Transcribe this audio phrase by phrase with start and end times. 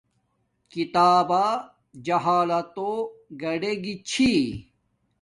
[0.73, 1.45] کتاب با
[2.05, 2.91] جہالتو
[3.41, 4.31] گاڈیگی چھی